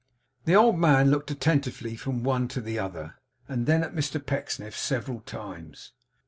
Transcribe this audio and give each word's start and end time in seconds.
The 0.45 0.55
old 0.55 0.79
man 0.79 1.11
looked 1.11 1.29
attentively 1.29 1.95
from 1.95 2.23
one 2.23 2.47
to 2.47 2.59
the 2.59 2.79
other, 2.79 3.19
and 3.47 3.67
then 3.67 3.83
at 3.83 3.93
Mr 3.93 4.19
Pecksniff, 4.19 4.75
several 4.75 5.19
times. 5.19 5.93